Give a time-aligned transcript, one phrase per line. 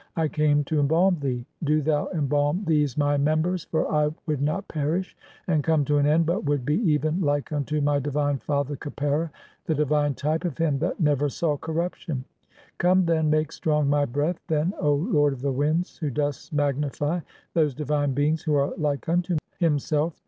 [0.15, 4.67] I came to "embalm thee, do thou embalm these my members, for I would "not
[4.67, 8.39] perish and come to an end (3), [but would be] even like "unto my divine
[8.39, 9.29] father Khepera,
[9.67, 12.25] the divine type of him that "never saw corruption.
[12.79, 16.51] Come, then, make strong my breath "then, O lord of the winds, (4) who dost
[16.51, 17.19] magnify
[17.53, 20.13] those divine "beings who are like unto himself.